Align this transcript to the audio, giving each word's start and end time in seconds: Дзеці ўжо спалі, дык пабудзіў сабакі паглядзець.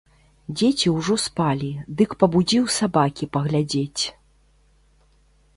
Дзеці 0.59 0.93
ўжо 0.93 1.17
спалі, 1.25 1.69
дык 2.01 2.17
пабудзіў 2.23 2.63
сабакі 2.79 3.29
паглядзець. 3.39 4.03